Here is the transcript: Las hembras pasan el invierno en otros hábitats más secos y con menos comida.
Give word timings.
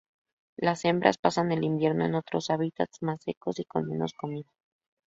Las 0.57 0.83
hembras 0.85 1.19
pasan 1.19 1.51
el 1.51 1.63
invierno 1.63 2.05
en 2.05 2.15
otros 2.15 2.49
hábitats 2.49 3.03
más 3.03 3.21
secos 3.21 3.59
y 3.59 3.65
con 3.65 3.85
menos 3.85 4.13
comida. 4.13 4.49